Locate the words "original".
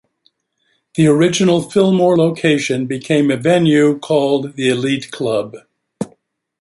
1.05-1.61